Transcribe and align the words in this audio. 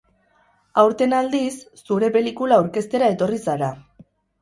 Aurten, 0.83 1.13
aldiz, 1.19 1.53
zure 1.83 2.11
pelikula 2.19 2.61
aurkeztera 2.65 3.15
etorri 3.19 3.47
zara. 3.49 3.75